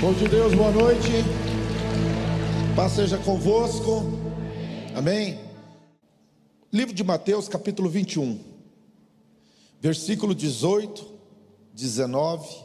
[0.00, 1.10] Povo de Deus, boa noite.
[2.74, 4.02] Paz seja convosco.
[4.96, 5.38] Amém.
[6.72, 8.40] Livro de Mateus, capítulo 21,
[9.78, 11.06] versículo 18,
[11.74, 12.64] 19.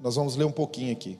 [0.00, 1.18] Nós vamos ler um pouquinho aqui.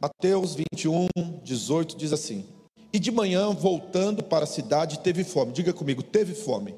[0.00, 1.08] Mateus 21,
[1.42, 2.46] 18 diz assim:
[2.92, 5.50] E de manhã, voltando para a cidade, teve fome.
[5.50, 6.72] Diga comigo, teve fome.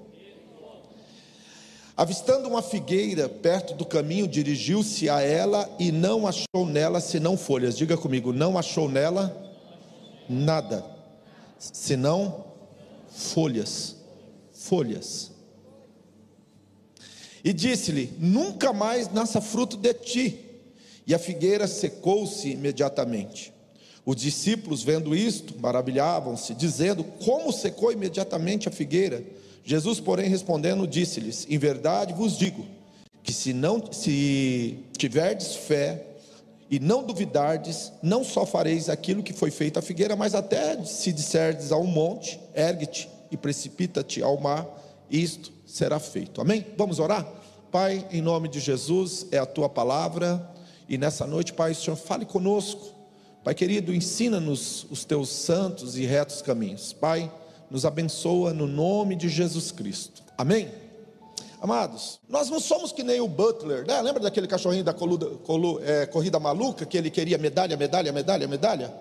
[1.97, 7.77] Avistando uma figueira perto do caminho, dirigiu-se a ela e não achou nela senão folhas.
[7.77, 9.55] Diga comigo, não achou nela
[10.29, 10.85] nada,
[11.59, 12.47] senão
[13.09, 13.97] folhas.
[14.53, 15.31] Folhas.
[17.45, 20.41] E disse-lhe: Nunca mais nasça fruto de ti.
[21.07, 23.53] E a figueira secou-se imediatamente.
[24.07, 29.23] Os discípulos, vendo isto, maravilhavam-se, dizendo: Como secou imediatamente a figueira?
[29.65, 32.67] Jesus, porém, respondendo, disse-lhes: Em verdade vos digo
[33.23, 36.07] que se não se tiverdes fé
[36.71, 41.13] e não duvidardes, não só fareis aquilo que foi feito à figueira, mas até se
[41.13, 44.67] disserdes ao monte, ergue-te e precipita-te ao mar,
[45.11, 46.41] isto será feito.
[46.41, 46.67] Amém?
[46.77, 47.27] Vamos orar?
[47.71, 50.51] Pai, em nome de Jesus, é a tua palavra,
[50.89, 52.95] e nessa noite, Pai, o Senhor fale conosco.
[53.43, 56.93] Pai querido, ensina-nos os teus santos e retos caminhos.
[56.93, 57.31] Pai,
[57.75, 60.23] nos abençoa no nome de Jesus Cristo.
[60.39, 60.71] Amém?
[61.61, 64.01] Amados, nós não somos que nem o Butler, né?
[64.01, 68.47] Lembra daquele cachorrinho da coluda, colu, é, corrida maluca que ele queria medalha, medalha, medalha,
[68.47, 68.95] medalha?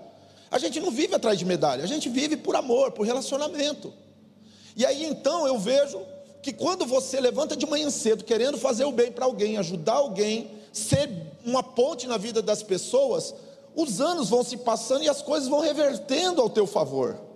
[0.49, 3.93] A gente não vive atrás de medalha, a gente vive por amor, por relacionamento.
[4.75, 6.01] E aí então eu vejo
[6.41, 10.49] que quando você levanta de manhã cedo querendo fazer o bem para alguém, ajudar alguém,
[10.71, 11.11] ser
[11.45, 13.35] uma ponte na vida das pessoas,
[13.75, 17.32] os anos vão se passando e as coisas vão revertendo ao teu favor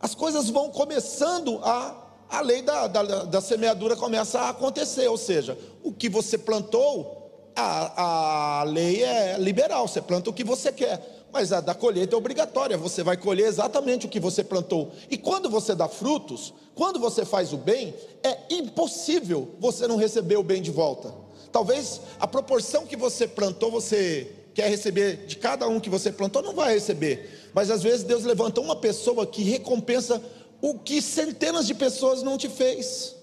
[0.00, 1.94] as coisas vão começando a,
[2.28, 7.50] a lei da, da, da semeadura começa a acontecer, ou seja, o que você plantou,
[7.54, 12.14] a, a lei é liberal, você planta o que você quer, mas a da colheita
[12.14, 14.90] é obrigatória, você vai colher exatamente o que você plantou.
[15.10, 20.36] E quando você dá frutos, quando você faz o bem, é impossível você não receber
[20.36, 21.12] o bem de volta.
[21.52, 26.42] Talvez a proporção que você plantou, você quer receber de cada um que você plantou,
[26.42, 27.39] não vai receber.
[27.54, 30.22] Mas às vezes Deus levanta uma pessoa que recompensa
[30.60, 33.16] o que centenas de pessoas não te fez.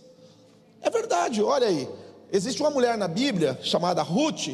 [0.81, 1.87] É verdade, olha aí.
[2.31, 4.49] Existe uma mulher na Bíblia chamada Ruth,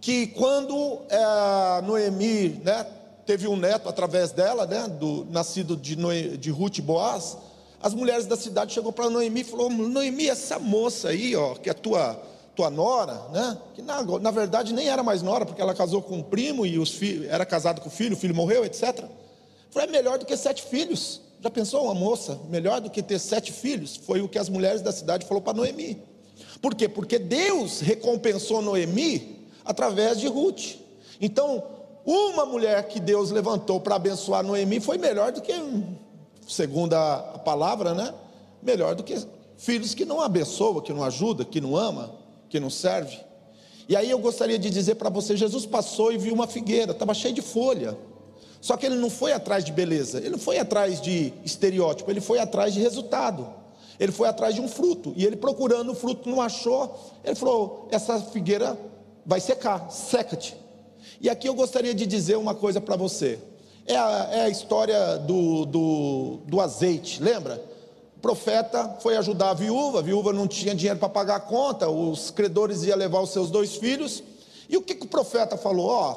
[0.00, 2.86] que quando é, Noemi né,
[3.26, 7.36] teve um neto através dela, né, do, nascido de, Noe, de Ruth Boaz,
[7.80, 11.70] as mulheres da cidade chegou para Noemi e falou: Noemi, essa moça aí, ó, que
[11.70, 12.20] é tua
[12.58, 13.56] tua nora, né?
[13.72, 16.76] Que na, na verdade nem era mais nora, porque ela casou com um primo e
[16.76, 19.04] os filhos, era casado com o filho, o filho morreu, etc.
[19.70, 21.20] Falei, é melhor do que sete filhos.
[21.40, 22.36] Já pensou uma moça?
[22.48, 23.96] Melhor do que ter sete filhos?
[23.96, 26.02] Foi o que as mulheres da cidade falou para Noemi.
[26.60, 26.88] Por quê?
[26.88, 30.78] Porque Deus recompensou Noemi através de Ruth.
[31.20, 31.62] Então,
[32.04, 35.54] uma mulher que Deus levantou para abençoar Noemi foi melhor do que,
[36.48, 38.12] segundo a palavra, né?
[38.60, 39.16] Melhor do que
[39.56, 42.17] filhos que não abençoa, que não ajuda, que não ama
[42.48, 43.18] que não serve.
[43.88, 47.14] E aí eu gostaria de dizer para você: Jesus passou e viu uma figueira, estava
[47.14, 47.96] cheia de folha.
[48.60, 52.20] Só que ele não foi atrás de beleza, ele não foi atrás de estereótipo, ele
[52.20, 53.58] foi atrás de resultado.
[54.00, 56.96] Ele foi atrás de um fruto, e ele procurando o fruto não achou.
[57.24, 58.78] Ele falou: Essa figueira
[59.26, 60.56] vai secar, seca-te.
[61.20, 63.40] E aqui eu gostaria de dizer uma coisa para você:
[63.86, 67.60] é a, é a história do, do, do azeite, lembra?
[68.18, 71.88] O profeta foi ajudar a viúva, a viúva não tinha dinheiro para pagar a conta,
[71.88, 74.24] os credores iam levar os seus dois filhos.
[74.68, 75.86] E o que, que o profeta falou?
[75.86, 76.12] Ó,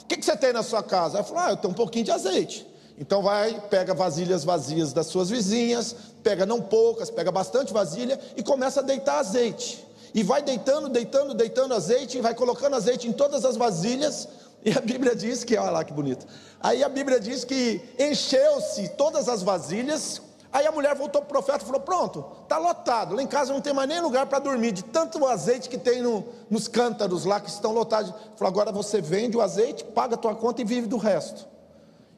[0.00, 1.18] o que, que você tem na sua casa?
[1.18, 2.66] Ela falou: Ah, eu tenho um pouquinho de azeite.
[2.98, 8.42] Então vai, pega vasilhas vazias das suas vizinhas, pega não poucas, pega bastante vasilha e
[8.42, 9.86] começa a deitar azeite.
[10.14, 14.26] E vai deitando, deitando, deitando azeite, e vai colocando azeite em todas as vasilhas.
[14.64, 16.26] E a Bíblia diz que, olha lá que bonito.
[16.60, 21.28] Aí a Bíblia diz que encheu-se todas as vasilhas Aí a mulher voltou para o
[21.28, 23.14] profeta e falou: Pronto, está lotado.
[23.14, 26.02] Lá em casa não tem mais nem lugar para dormir, de tanto azeite que tem
[26.02, 28.12] no, nos cântaros lá que estão lotados.
[28.36, 31.48] Falou: Agora você vende o azeite, paga a tua conta e vive do resto.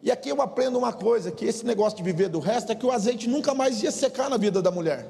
[0.03, 2.85] E aqui eu aprendo uma coisa: que esse negócio de viver do resto é que
[2.85, 5.07] o azeite nunca mais ia secar na vida da mulher.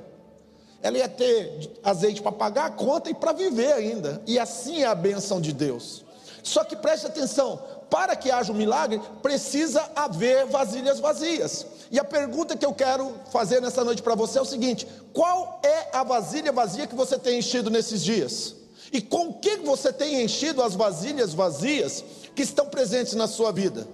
[0.82, 4.20] Ela ia ter azeite para pagar a conta e para viver ainda.
[4.26, 6.04] E assim é a benção de Deus.
[6.42, 7.58] Só que preste atenção:
[7.94, 11.64] para que haja um milagre, precisa haver vasilhas vazias.
[11.92, 15.60] E a pergunta que eu quero fazer nessa noite para você é o seguinte: qual
[15.62, 18.56] é a vasilha vazia que você tem enchido nesses dias?
[18.92, 22.04] E com que você tem enchido as vasilhas vazias
[22.34, 23.86] que estão presentes na sua vida?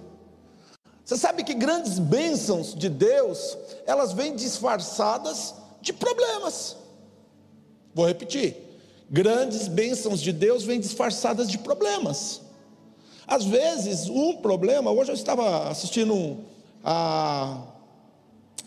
[1.05, 3.55] Você sabe que grandes bênçãos de Deus,
[3.85, 6.75] elas vêm disfarçadas de problemas.
[7.93, 8.57] Vou repetir:
[9.11, 12.49] grandes bênçãos de Deus vêm disfarçadas de problemas.
[13.31, 16.39] Às vezes, um problema, hoje eu estava assistindo
[16.83, 17.61] a,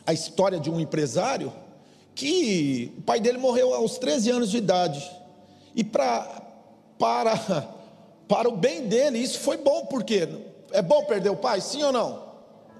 [0.06, 1.52] a história de um empresário
[2.14, 5.06] que o pai dele morreu aos 13 anos de idade.
[5.76, 6.42] E pra,
[6.98, 7.36] para,
[8.26, 10.26] para o bem dele, isso foi bom, porque
[10.72, 12.22] é bom perder o pai, sim ou não?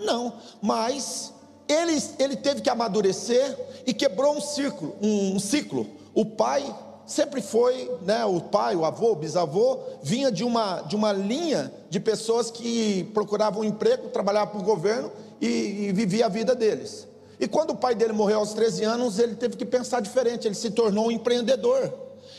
[0.01, 1.35] Não, mas
[1.69, 5.87] ele, ele teve que amadurecer e quebrou um ciclo, um, um ciclo.
[6.15, 6.65] O pai
[7.07, 11.73] sempre foi, né, o pai, o avô, o bisavô, vinha de uma, de uma linha
[11.91, 15.11] de pessoas que procuravam um emprego, trabalhavam para o governo
[15.41, 17.07] e, e vivia a vida deles.
[17.39, 20.55] E quando o pai dele morreu aos 13 anos, ele teve que pensar diferente, ele
[20.55, 21.93] se tornou um empreendedor.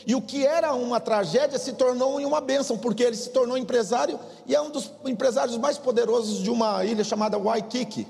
[0.06, 4.18] E o que era uma tragédia se tornou uma bênção, porque ele se tornou empresário
[4.46, 8.06] e é um dos empresários mais poderosos de uma ilha chamada Waikiki.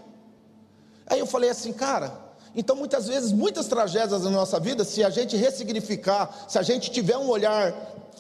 [1.07, 2.26] Aí eu falei assim, cara,
[2.57, 6.91] então muitas vezes, muitas tragédias na nossa vida, se a gente ressignificar, se a gente
[6.91, 7.75] tiver um olhar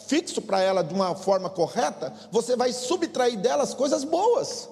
[0.06, 4.68] fixo para ela de uma forma correta, você vai subtrair delas coisas boas.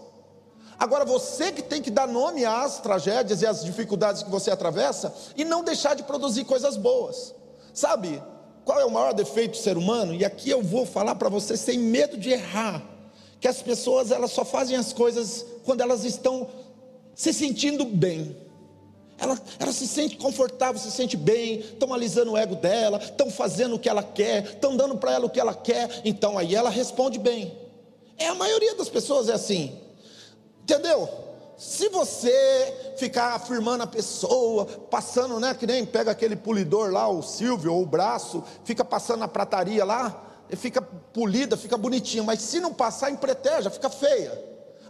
[0.79, 5.15] Agora você que tem que dar nome às tragédias e às dificuldades que você atravessa
[5.35, 7.35] e não deixar de produzir coisas boas.
[7.73, 8.23] Sabe?
[8.67, 10.15] Qual é o maior defeito do ser humano?
[10.15, 12.83] E aqui eu vou falar para você sem medo de errar,
[13.41, 16.49] que as pessoas elas só fazem as coisas quando elas estão
[17.15, 18.44] se sentindo bem.
[19.19, 23.77] Ela, ela se sente confortável, se sente bem, estão alisando o ego dela, estão fazendo
[23.77, 26.69] o que ela quer, estão dando para ela o que ela quer, então aí ela
[26.69, 27.57] responde bem.
[28.19, 29.79] É a maioria das pessoas é assim.
[30.63, 31.09] Entendeu?
[31.57, 37.23] Se você ficar afirmando a pessoa, passando, né, que nem pega aquele polidor lá, o
[37.23, 40.25] Silvio, ou o braço, fica passando na prataria lá,
[40.57, 44.37] fica polida, fica bonitinha, mas se não passar, empreteja, fica feia.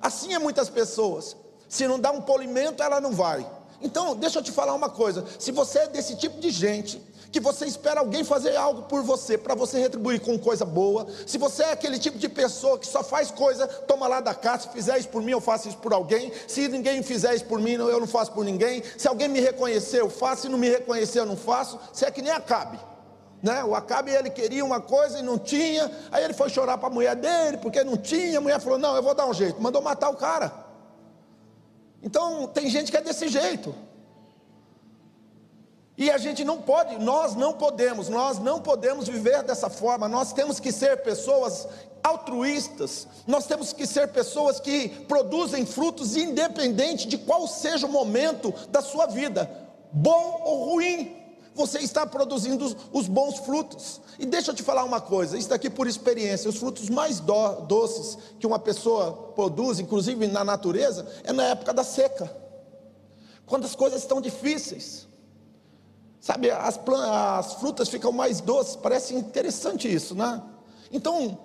[0.00, 1.36] Assim é muitas pessoas.
[1.68, 3.46] Se não dá um polimento, ela não vai.
[3.82, 7.00] Então, deixa eu te falar uma coisa: se você é desse tipo de gente,
[7.34, 11.36] que você espera alguém fazer algo por você, para você retribuir com coisa boa, se
[11.36, 14.68] você é aquele tipo de pessoa que só faz coisa, toma lá da casa, se
[14.68, 17.72] fizer isso por mim, eu faço isso por alguém, se ninguém fizer isso por mim,
[17.72, 21.18] eu não faço por ninguém, se alguém me reconhecer, eu faço, se não me reconhecer,
[21.18, 22.78] eu não faço, se é que nem Acabe.
[23.42, 23.64] Né?
[23.64, 26.92] O Acabe ele queria uma coisa e não tinha, aí ele foi chorar para a
[26.92, 29.82] mulher dele, porque não tinha, a mulher falou: Não, eu vou dar um jeito, mandou
[29.82, 30.63] matar o cara.
[32.04, 33.74] Então, tem gente que é desse jeito.
[35.96, 40.06] E a gente não pode, nós não podemos, nós não podemos viver dessa forma.
[40.06, 41.66] Nós temos que ser pessoas
[42.02, 48.52] altruístas, nós temos que ser pessoas que produzem frutos independente de qual seja o momento
[48.68, 49.50] da sua vida,
[49.90, 51.23] bom ou ruim.
[51.54, 54.00] Você está produzindo os, bons frutos.
[54.18, 57.60] E deixa eu te falar uma coisa, isso aqui por experiência, os frutos mais do,
[57.62, 62.30] doces que uma pessoa produz, inclusive na natureza, é na época da seca.
[63.46, 65.06] Quando as coisas estão difíceis.
[66.20, 66.80] Sabe, as,
[67.10, 70.42] as frutas ficam mais doces, parece interessante isso, né?
[70.90, 71.38] Então,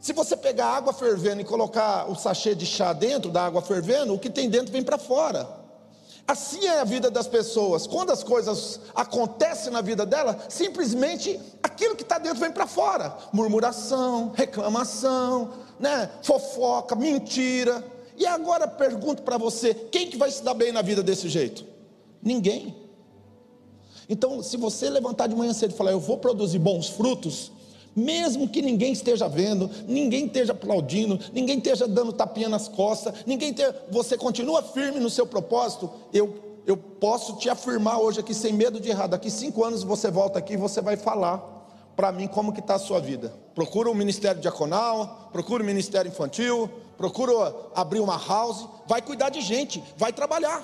[0.00, 4.12] se você pegar água fervendo e colocar o sachê de chá dentro da água fervendo,
[4.12, 5.63] o que tem dentro vem para fora.
[6.26, 7.86] Assim é a vida das pessoas.
[7.86, 13.14] Quando as coisas acontecem na vida dela, simplesmente aquilo que está dentro vem para fora.
[13.32, 16.10] Murmuração, reclamação, né?
[16.22, 17.84] fofoca, mentira.
[18.16, 21.66] E agora pergunto para você: quem que vai se dar bem na vida desse jeito?
[22.22, 22.74] Ninguém.
[24.08, 27.52] Então, se você levantar de manhã cedo e falar, eu vou produzir bons frutos,
[27.94, 33.50] mesmo que ninguém esteja vendo, ninguém esteja aplaudindo, ninguém esteja dando tapinha nas costas, ninguém
[33.50, 38.52] esteja, você continua firme no seu propósito, eu, eu posso te afirmar hoje aqui sem
[38.52, 41.52] medo de errar, daqui cinco anos você volta aqui e você vai falar
[41.96, 43.32] para mim como que está a sua vida.
[43.54, 49.40] Procura o ministério diaconal, procura o ministério infantil, procura abrir uma house, vai cuidar de
[49.40, 50.62] gente, vai trabalhar.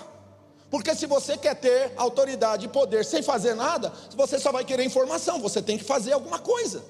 [0.71, 4.85] Porque se você quer ter autoridade e poder sem fazer nada, você só vai querer
[4.85, 6.83] informação, você tem que fazer alguma coisa.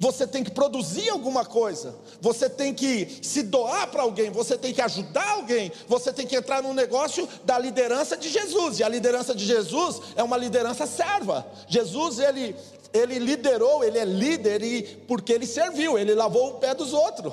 [0.00, 4.72] Você tem que produzir alguma coisa, você tem que se doar para alguém, você tem
[4.72, 8.78] que ajudar alguém, você tem que entrar no negócio da liderança de Jesus.
[8.78, 11.44] E a liderança de Jesus é uma liderança serva.
[11.66, 12.54] Jesus ele
[12.92, 17.32] ele liderou, ele é líder e porque ele serviu, ele lavou o pé dos outros.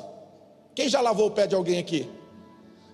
[0.74, 2.10] Quem já lavou o pé de alguém aqui?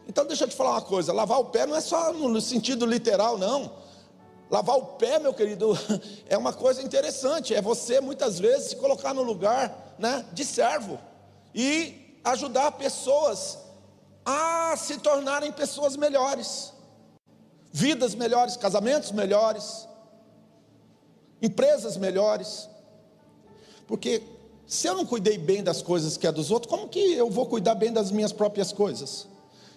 [0.07, 2.85] Então deixa eu te falar uma coisa: lavar o pé não é só no sentido
[2.85, 3.71] literal, não.
[4.51, 5.72] Lavar o pé, meu querido,
[6.27, 7.55] é uma coisa interessante.
[7.55, 11.00] É você muitas vezes se colocar no lugar né, de servo
[11.55, 13.58] e ajudar pessoas
[14.25, 16.74] a se tornarem pessoas melhores,
[17.72, 19.88] vidas melhores, casamentos melhores,
[21.41, 22.70] empresas melhores.
[23.88, 24.22] Porque
[24.67, 27.46] se eu não cuidei bem das coisas que é dos outros, como que eu vou
[27.46, 29.27] cuidar bem das minhas próprias coisas?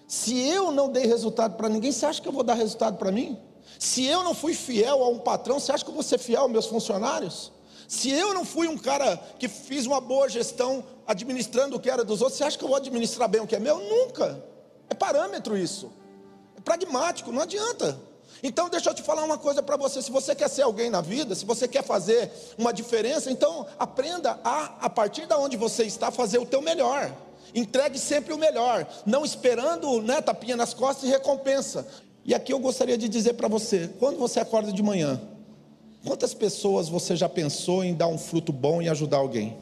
[0.08, 3.12] Se eu não dei resultado para ninguém, você acha que eu vou dar resultado para
[3.12, 3.38] mim?
[3.78, 6.42] Se eu não fui fiel a um patrão, você acha que eu vou ser fiel
[6.42, 7.52] aos meus funcionários?
[7.88, 12.04] Se eu não fui um cara que fiz uma boa gestão administrando o que era
[12.04, 13.78] dos outros, você acha que eu vou administrar bem o que é meu?
[13.78, 14.42] Nunca.
[14.88, 15.92] É parâmetro isso.
[16.56, 17.98] É pragmático, não adianta.
[18.42, 21.00] Então, deixa eu te falar uma coisa para você: se você quer ser alguém na
[21.00, 25.84] vida, se você quer fazer uma diferença, então aprenda a, a partir da onde você
[25.84, 27.10] está, fazer o teu melhor.
[27.54, 31.86] Entregue sempre o melhor, não esperando né, tapinha nas costas e recompensa.
[32.24, 35.20] E aqui eu gostaria de dizer para você: quando você acorda de manhã,
[36.04, 39.56] quantas pessoas você já pensou em dar um fruto bom e ajudar alguém?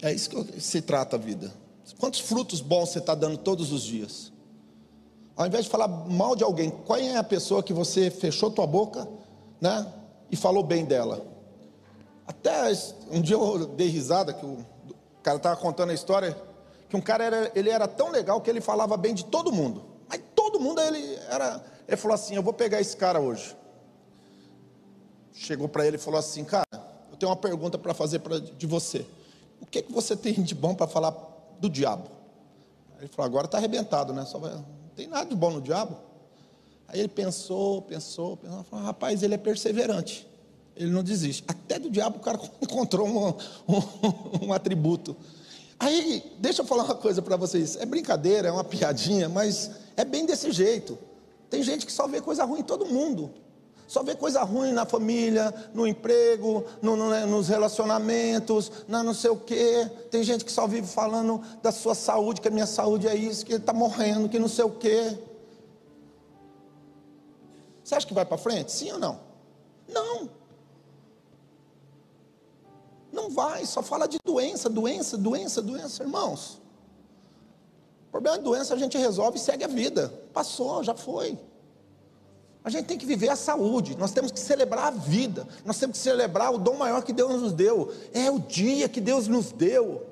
[0.00, 1.52] É isso que se trata a vida.
[1.98, 4.32] Quantos frutos bons você está dando todos os dias?
[5.36, 8.66] Ao invés de falar mal de alguém, qual é a pessoa que você fechou tua
[8.66, 9.08] boca,
[9.60, 9.86] né?
[10.30, 11.24] E falou bem dela?
[12.26, 12.72] Até
[13.10, 14.64] um dia eu dei risada que o
[15.28, 16.36] cara estava contando a história
[16.88, 19.84] que um cara era, ele era tão legal que ele falava bem de todo mundo.
[20.08, 23.56] Mas todo mundo ele era, ele falou assim, eu vou pegar esse cara hoje.
[25.32, 26.66] Chegou para ele e falou assim, cara,
[27.10, 29.06] eu tenho uma pergunta para fazer pra, de você
[29.60, 31.14] o que, que você tem de bom para falar
[31.58, 32.08] do diabo?
[32.98, 34.26] Ele falou, agora está arrebentado, né?
[34.32, 35.96] Vai, não tem nada de bom no diabo.
[36.86, 40.27] Aí ele pensou, pensou, pensou, falou, rapaz, ele é perseverante,
[40.78, 41.44] ele não desiste.
[41.46, 43.28] Até do diabo o cara encontrou um,
[43.68, 45.16] um, um atributo.
[45.78, 50.04] Aí, deixa eu falar uma coisa para vocês, é brincadeira, é uma piadinha, mas é
[50.04, 50.98] bem desse jeito.
[51.48, 53.30] Tem gente que só vê coisa ruim em todo mundo.
[53.86, 59.14] Só vê coisa ruim na família, no emprego, no, no, né, nos relacionamentos, na não
[59.14, 59.90] sei o quê.
[60.10, 63.46] Tem gente que só vive falando da sua saúde, que a minha saúde é isso,
[63.46, 65.16] que ele está morrendo, que não sei o quê.
[67.82, 68.70] Você acha que vai para frente?
[68.70, 69.20] Sim ou não?
[69.88, 70.28] Não.
[73.18, 76.62] Não vai, só fala de doença, doença, doença, doença, irmãos.
[78.06, 80.14] O problema de doença a gente resolve e segue a vida.
[80.32, 81.36] Passou, já foi.
[82.62, 85.96] A gente tem que viver a saúde, nós temos que celebrar a vida, nós temos
[85.96, 87.92] que celebrar o dom maior que Deus nos deu.
[88.12, 90.06] É o dia que Deus nos deu.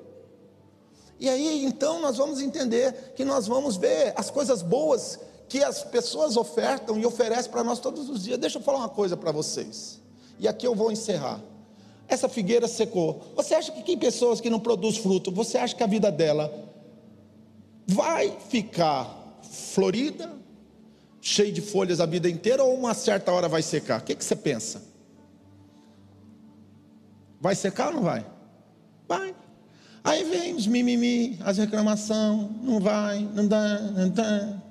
[1.17, 5.81] E aí então nós vamos entender que nós vamos ver as coisas boas que as
[5.81, 8.37] pessoas ofertam e oferecem para nós todos os dias.
[8.37, 10.01] Deixa eu falar uma coisa para vocês.
[10.37, 11.41] E aqui eu vou encerrar.
[12.07, 13.33] Essa figueira secou.
[13.35, 16.51] Você acha que tem pessoas que não produzem fruto, você acha que a vida dela
[17.85, 20.31] vai ficar florida,
[21.21, 23.99] cheio de folhas a vida inteira ou uma certa hora vai secar?
[23.99, 24.83] O que, que você pensa?
[27.39, 28.25] Vai secar ou não vai?
[29.07, 29.35] Vai.
[30.03, 34.61] Aí vem os mimimi, as reclamações, não vai, não dá, não dá.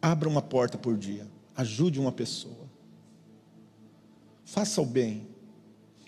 [0.00, 2.68] Abra uma porta por dia, ajude uma pessoa,
[4.44, 5.26] faça o bem,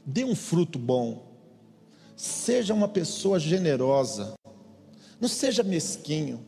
[0.05, 1.27] dê um fruto bom,
[2.17, 4.35] seja uma pessoa generosa,
[5.21, 6.45] não seja mesquinho.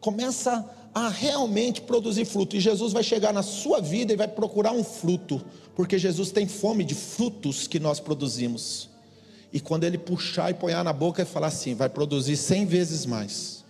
[0.00, 2.56] Começa a realmente produzir fruto.
[2.56, 5.44] E Jesus vai chegar na sua vida e vai procurar um fruto.
[5.74, 8.88] Porque Jesus tem fome de frutos que nós produzimos.
[9.52, 13.06] E quando ele puxar e pôr na boca e falar assim, vai produzir cem vezes
[13.06, 13.64] mais.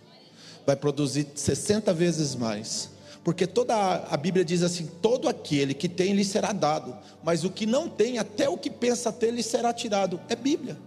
[0.65, 2.89] Vai produzir 60 vezes mais.
[3.23, 7.49] Porque toda a, Bíblia diz assim: todo aquele que tem lhe será dado, mas o
[7.49, 10.19] que não tem, até o que pensa ter lhe será tirado.
[10.29, 10.77] É Bíblia.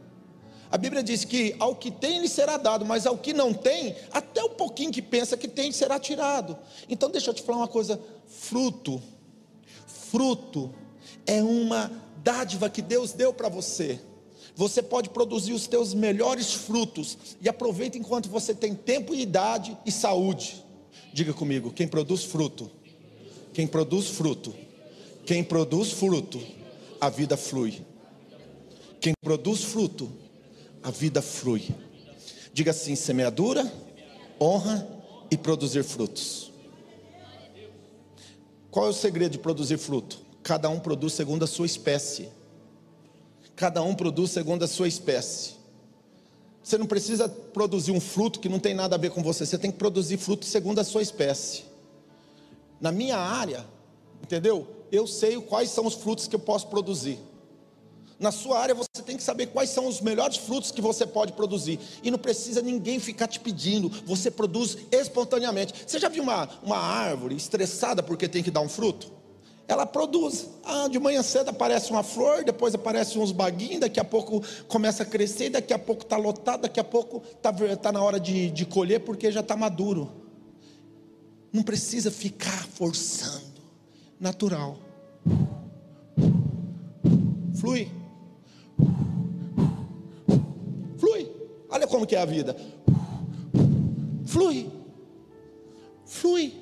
[0.70, 3.94] A Bíblia diz que ao que tem lhe será dado, mas ao que não tem,
[4.10, 6.56] até o pouquinho que pensa que tem será tirado.
[6.88, 9.02] Então deixa eu te falar uma coisa: fruto,
[9.86, 10.74] fruto
[11.26, 11.92] é uma
[12.24, 14.00] dádiva que Deus deu para você.
[14.54, 19.76] Você pode produzir os teus melhores frutos e aproveita enquanto você tem tempo e idade
[19.84, 20.64] e saúde.
[21.12, 22.70] Diga comigo, quem produz fruto,
[23.52, 24.54] quem produz fruto,
[25.26, 26.42] quem produz fruto,
[27.00, 27.82] a vida flui.
[29.00, 30.10] Quem produz fruto,
[30.82, 31.68] a vida flui.
[32.54, 33.70] Diga assim: semeadura,
[34.40, 34.88] honra
[35.30, 36.52] e produzir frutos.
[38.70, 40.20] Qual é o segredo de produzir fruto?
[40.42, 42.28] Cada um produz segundo a sua espécie.
[43.54, 45.61] Cada um produz segundo a sua espécie.
[46.62, 49.58] Você não precisa produzir um fruto que não tem nada a ver com você, você
[49.58, 51.64] tem que produzir fruto segundo a sua espécie.
[52.80, 53.66] Na minha área,
[54.22, 54.66] entendeu?
[54.90, 57.18] Eu sei quais são os frutos que eu posso produzir.
[58.18, 61.32] Na sua área você tem que saber quais são os melhores frutos que você pode
[61.32, 61.80] produzir.
[62.04, 65.74] E não precisa ninguém ficar te pedindo, você produz espontaneamente.
[65.84, 69.21] Você já viu uma, uma árvore estressada porque tem que dar um fruto?
[69.72, 70.50] Ela produz.
[70.62, 75.02] Ah, de manhã cedo aparece uma flor, depois aparece uns baguinhos, daqui a pouco começa
[75.02, 78.50] a crescer, daqui a pouco está lotado, daqui a pouco está tá na hora de,
[78.50, 80.12] de colher porque já está maduro.
[81.50, 83.62] Não precisa ficar forçando.
[84.20, 84.76] Natural.
[87.54, 87.90] Flui.
[90.98, 91.32] Flui.
[91.70, 92.54] Olha como que é a vida.
[94.26, 94.70] Flui.
[96.04, 96.52] Flui.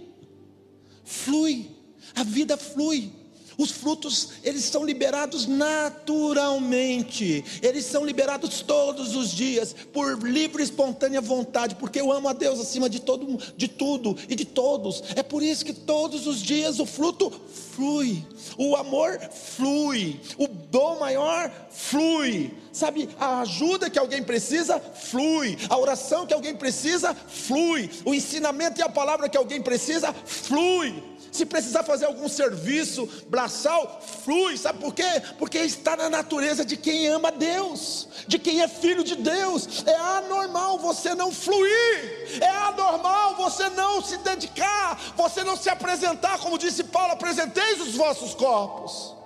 [1.04, 1.79] Flui.
[2.14, 3.12] A vida flui.
[3.60, 7.44] Os frutos, eles são liberados naturalmente.
[7.60, 12.32] Eles são liberados todos os dias por livre e espontânea vontade, porque eu amo a
[12.32, 15.04] Deus acima de todo de tudo e de todos.
[15.14, 17.30] É por isso que todos os dias o fruto
[17.74, 18.24] flui.
[18.56, 20.18] O amor flui.
[20.38, 22.54] O dom maior flui.
[22.72, 25.58] Sabe, a ajuda que alguém precisa flui.
[25.68, 27.90] A oração que alguém precisa flui.
[28.06, 31.10] O ensinamento e a palavra que alguém precisa flui.
[31.32, 34.56] Se precisar fazer algum serviço braçal, flui.
[34.56, 35.22] Sabe por quê?
[35.38, 39.84] Porque está na natureza de quem ama Deus, de quem é filho de Deus.
[39.86, 46.38] É anormal você não fluir, é anormal você não se dedicar, você não se apresentar,
[46.38, 49.16] como disse Paulo: apresenteis os vossos corpos.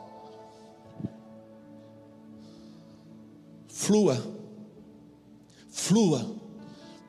[3.68, 4.22] Flua,
[5.70, 6.33] flua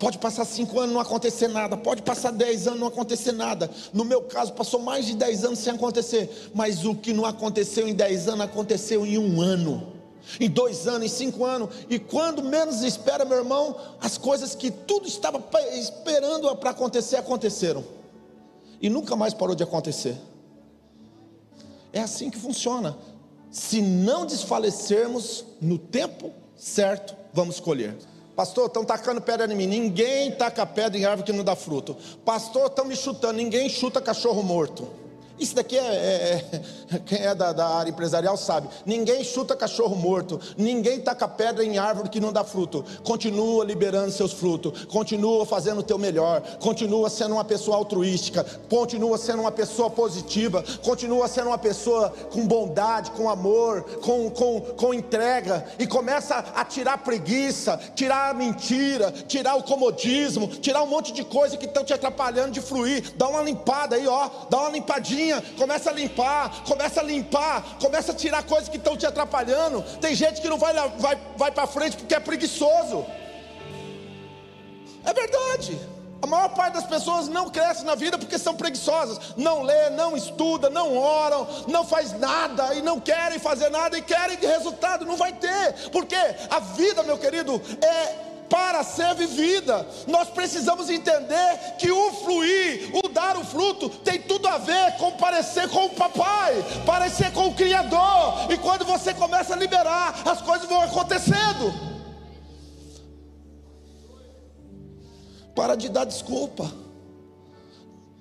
[0.05, 3.71] Pode passar cinco anos não acontecer nada, pode passar dez anos não acontecer nada.
[3.91, 7.87] No meu caso, passou mais de dez anos sem acontecer, mas o que não aconteceu
[7.87, 9.93] em dez anos aconteceu em um ano,
[10.39, 11.69] em dois anos, em cinco anos.
[11.89, 15.43] E quando menos espera, meu irmão, as coisas que tudo estava
[15.73, 17.83] esperando para acontecer aconteceram,
[18.79, 20.15] e nunca mais parou de acontecer.
[21.91, 22.95] É assim que funciona.
[23.49, 27.97] Se não desfalecermos no tempo certo, vamos colher.
[28.35, 29.65] Pastor, estão tacando pedra em mim.
[29.65, 31.95] Ninguém taca pedra em árvore que não dá fruto.
[32.25, 33.33] Pastor, estão me chutando.
[33.33, 35.04] Ninguém chuta cachorro morto.
[35.37, 36.45] Isso daqui é, é,
[36.93, 38.69] é, quem é da, da, área empresarial sabe.
[38.85, 42.85] Ninguém chuta cachorro morto, ninguém taca pedra em árvore que não dá fruto.
[43.03, 49.17] Continua liberando seus frutos, continua fazendo o teu melhor, continua sendo uma pessoa altruística, continua
[49.17, 54.93] sendo uma pessoa positiva, continua sendo uma pessoa com bondade, com amor, com, com, com
[54.93, 61.11] entrega, e começa a tirar preguiça, tirar a mentira, tirar o comodismo, tirar um monte
[61.11, 63.13] de coisa que estão te atrapalhando de fluir.
[63.17, 65.24] Dá uma limpada aí, ó, dá uma limpadinha
[65.57, 69.81] começa a limpar, começa a limpar, começa a tirar coisas que estão te atrapalhando.
[69.99, 73.05] Tem gente que não vai, vai, vai para frente porque é preguiçoso.
[75.03, 75.79] É verdade.
[76.21, 80.17] A maior parte das pessoas não cresce na vida porque são preguiçosas, não lê, não
[80.17, 85.17] estuda, não oram, não faz nada e não querem fazer nada e querem resultado, não
[85.17, 86.15] vai ter, porque
[86.49, 89.87] a vida, meu querido, é para ser vivida.
[90.07, 95.11] Nós precisamos entender que o fluir, o dar o fruto, tem tudo a ver com
[95.13, 98.51] parecer com o papai, parecer com o Criador.
[98.51, 101.73] E quando você começa a liberar, as coisas vão acontecendo.
[105.55, 106.69] Para de dar desculpa.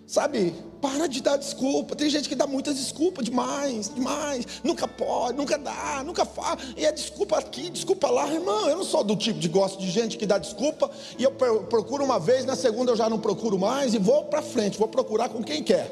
[0.07, 1.97] Sabe, para de dar desculpa.
[1.97, 4.45] Tem gente que dá muitas desculpas, demais, demais.
[4.63, 6.61] Nunca pode, nunca dá, nunca faz.
[6.77, 8.69] E é desculpa aqui, desculpa lá, irmão.
[8.69, 10.91] Eu não sou do tipo de gosto de gente que dá desculpa.
[11.19, 13.95] E eu procuro uma vez, na segunda eu já não procuro mais.
[13.95, 15.91] E vou para frente, vou procurar com quem quer.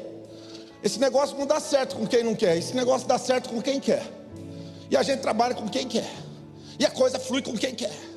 [0.83, 2.55] Esse negócio não dá certo com quem não quer.
[2.55, 4.03] Esse negócio dá certo com quem quer.
[4.91, 6.07] E a gente trabalha com quem quer.
[6.77, 8.12] E a coisa flui com quem quer.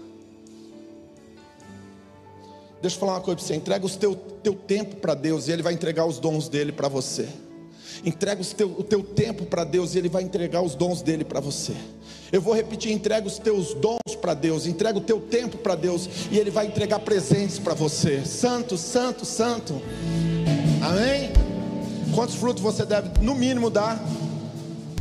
[2.87, 5.53] Deixa eu falar uma coisa para você: entrega o teu, teu tempo para Deus e
[5.53, 7.29] Ele vai entregar os dons dele para você.
[8.05, 11.41] Entrega teu, o teu tempo para Deus e Ele vai entregar os dons dele para
[11.41, 11.73] você.
[12.31, 16.09] Eu vou repetir: entrega os teus dons para Deus, entrega o teu tempo para Deus
[16.31, 18.25] e Ele vai entregar presentes para você.
[18.25, 19.83] Santo, santo, santo.
[20.81, 21.33] Amém?
[22.15, 24.01] Quantos frutos você deve, no mínimo, dar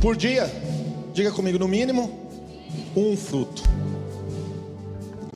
[0.02, 0.50] por dia?
[1.14, 2.10] Diga comigo: no mínimo,
[2.96, 3.62] um fruto.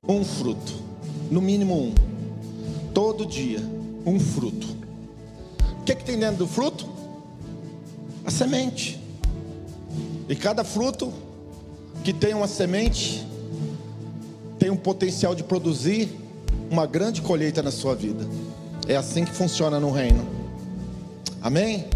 [0.09, 0.81] Um fruto.
[1.31, 2.10] No mínimo um
[2.95, 3.61] todo dia
[4.05, 4.67] um fruto.
[5.81, 6.89] O que, é que tem dentro do fruto?
[8.25, 9.01] A semente.
[10.29, 11.13] E cada fruto
[12.05, 13.27] que tem uma semente
[14.59, 16.09] tem um potencial de produzir
[16.71, 18.27] uma grande colheita na sua vida.
[18.87, 20.27] É assim que funciona no reino.
[21.43, 21.87] Amém?